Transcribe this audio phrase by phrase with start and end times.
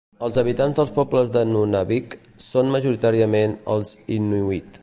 [0.27, 2.17] Els habitants dels pobles de Nunavik
[2.49, 4.79] són majoritàriament els inuit.